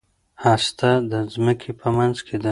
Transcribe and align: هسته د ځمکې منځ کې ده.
هسته 0.43 0.89
د 1.11 1.13
ځمکې 1.33 1.71
منځ 1.97 2.17
کې 2.27 2.35
ده. 2.37 2.39